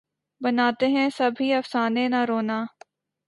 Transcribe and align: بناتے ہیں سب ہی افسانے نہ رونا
بناتے 0.41 0.87
ہیں 0.87 1.09
سب 1.17 1.31
ہی 1.41 1.53
افسانے 1.53 2.07
نہ 2.07 2.23
رونا 2.27 2.63